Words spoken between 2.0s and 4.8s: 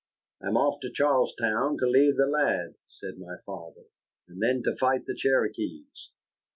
the lad," said my father, "and then to